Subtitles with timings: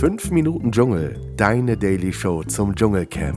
[0.00, 3.36] 5 Minuten Dschungel, deine Daily Show zum Dschungelcamp.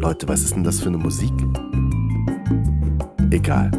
[0.00, 1.32] Leute, was ist denn das für eine Musik?
[3.32, 3.72] Egal.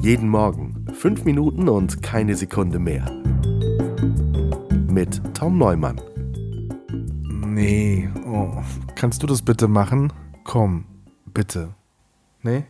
[0.00, 3.04] Jeden Morgen 5 Minuten und keine Sekunde mehr.
[4.88, 6.00] Mit Tom Neumann.
[7.44, 8.62] Nee, oh.
[8.94, 10.10] kannst du das bitte machen?
[10.44, 10.86] Komm,
[11.34, 11.74] bitte.
[12.42, 12.64] Nee?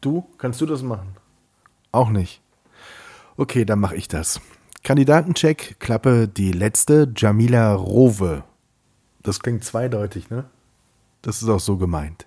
[0.00, 0.24] Du?
[0.38, 1.08] Kannst du das machen?
[1.92, 2.40] Auch nicht.
[3.36, 4.40] Okay, dann mache ich das.
[4.82, 8.44] Kandidatencheck, Klappe die letzte, Jamila Rowe.
[9.22, 10.44] Das klingt zweideutig, ne?
[11.22, 12.26] Das ist auch so gemeint.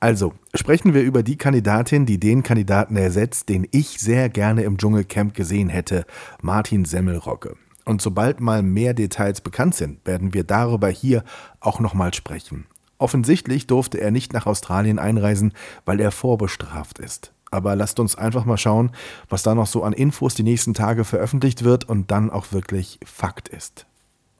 [0.00, 4.76] Also, sprechen wir über die Kandidatin, die den Kandidaten ersetzt, den ich sehr gerne im
[4.76, 6.04] Dschungelcamp gesehen hätte,
[6.42, 7.56] Martin Semmelrocke.
[7.84, 11.22] Und sobald mal mehr Details bekannt sind, werden wir darüber hier
[11.60, 12.66] auch nochmal sprechen.
[12.98, 15.52] Offensichtlich durfte er nicht nach Australien einreisen,
[15.84, 17.33] weil er vorbestraft ist.
[17.54, 18.90] Aber lasst uns einfach mal schauen,
[19.28, 22.98] was da noch so an Infos die nächsten Tage veröffentlicht wird und dann auch wirklich
[23.04, 23.86] Fakt ist.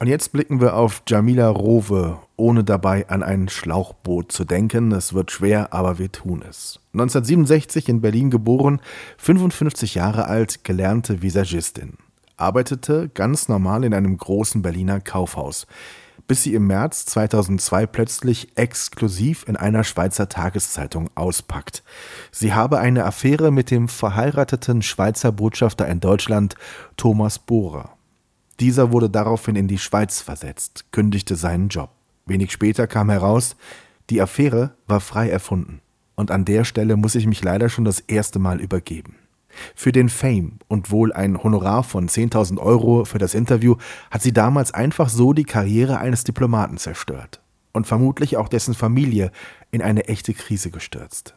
[0.00, 4.90] Und jetzt blicken wir auf Jamila Rowe, ohne dabei an ein Schlauchboot zu denken.
[4.90, 6.80] Es wird schwer, aber wir tun es.
[6.94, 8.80] 1967 in Berlin geboren,
[9.18, 11.94] 55 Jahre alt, gelernte Visagistin.
[12.36, 15.68] Arbeitete ganz normal in einem großen Berliner Kaufhaus
[16.26, 21.82] bis sie im März 2002 plötzlich exklusiv in einer Schweizer Tageszeitung auspackt.
[22.30, 26.54] Sie habe eine Affäre mit dem verheirateten Schweizer Botschafter in Deutschland,
[26.96, 27.96] Thomas Bohrer.
[28.60, 31.90] Dieser wurde daraufhin in die Schweiz versetzt, kündigte seinen Job.
[32.26, 33.56] Wenig später kam heraus,
[34.10, 35.80] die Affäre war frei erfunden.
[36.14, 39.16] Und an der Stelle muss ich mich leider schon das erste Mal übergeben.
[39.74, 43.76] Für den Fame und wohl ein Honorar von 10.000 Euro für das Interview
[44.10, 47.40] hat sie damals einfach so die Karriere eines Diplomaten zerstört
[47.72, 49.30] und vermutlich auch dessen Familie
[49.70, 51.34] in eine echte Krise gestürzt.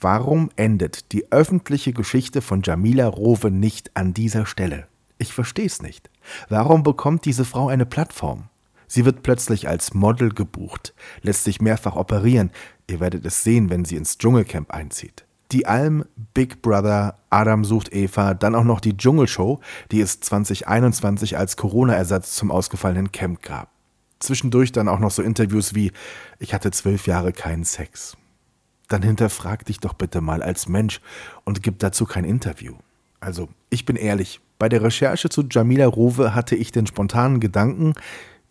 [0.00, 4.86] Warum endet die öffentliche Geschichte von Jamila Rowe nicht an dieser Stelle?
[5.18, 6.10] Ich verstehe es nicht.
[6.48, 8.48] Warum bekommt diese Frau eine Plattform?
[8.86, 12.50] Sie wird plötzlich als Model gebucht, lässt sich mehrfach operieren.
[12.88, 15.26] Ihr werdet es sehen, wenn sie ins Dschungelcamp einzieht.
[15.50, 16.04] Die Alm,
[16.34, 19.60] Big Brother, Adam sucht Eva, dann auch noch die Dschungelshow,
[19.90, 23.70] die es 2021 als Corona-Ersatz zum ausgefallenen Camp gab.
[24.18, 25.92] Zwischendurch dann auch noch so Interviews wie
[26.38, 28.16] Ich hatte zwölf Jahre keinen Sex.
[28.88, 31.00] Dann hinterfrag dich doch bitte mal als Mensch
[31.44, 32.74] und gib dazu kein Interview.
[33.20, 37.94] Also, ich bin ehrlich, bei der Recherche zu Jamila Rowe hatte ich den spontanen Gedanken,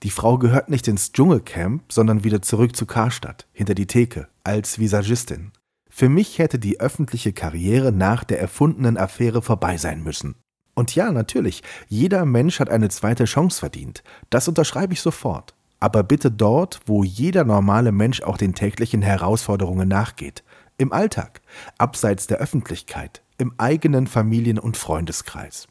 [0.04, 4.80] die Frau gehört nicht ins Dschungelcamp, sondern wieder zurück zu Karstadt, hinter die Theke, als
[4.80, 5.52] Visagistin.
[6.00, 10.36] Für mich hätte die öffentliche Karriere nach der erfundenen Affäre vorbei sein müssen.
[10.76, 14.04] Und ja, natürlich, jeder Mensch hat eine zweite Chance verdient.
[14.30, 15.56] Das unterschreibe ich sofort.
[15.80, 20.44] Aber bitte dort, wo jeder normale Mensch auch den täglichen Herausforderungen nachgeht.
[20.78, 21.42] Im Alltag,
[21.80, 25.68] abseits der Öffentlichkeit, im eigenen Familien- und Freundeskreis.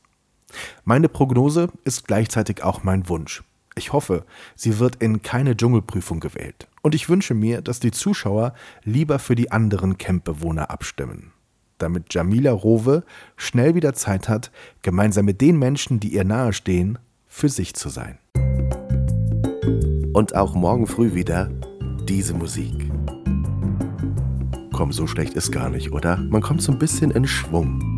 [0.85, 3.45] Meine Prognose ist gleichzeitig auch mein Wunsch.
[3.79, 6.67] Ich hoffe, sie wird in keine Dschungelprüfung gewählt.
[6.81, 8.55] Und ich wünsche mir, dass die Zuschauer
[8.85, 11.33] lieber für die anderen Campbewohner abstimmen.
[11.77, 13.05] Damit Jamila Rowe
[13.37, 14.51] schnell wieder Zeit hat,
[14.81, 18.17] gemeinsam mit den Menschen, die ihr nahestehen, für sich zu sein.
[20.15, 21.51] Und auch morgen früh wieder
[22.09, 22.91] diese Musik.
[24.73, 26.17] Komm, so schlecht ist gar nicht, oder?
[26.17, 27.96] Man kommt so ein bisschen in Schwung.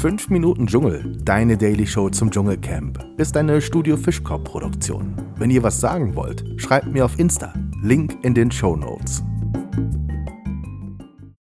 [0.00, 5.14] 5 Minuten Dschungel, deine Daily Show zum Dschungelcamp, ist eine Studio Fischkorb Produktion.
[5.36, 7.52] Wenn ihr was sagen wollt, schreibt mir auf Insta.
[7.82, 9.22] Link in den Show Notes.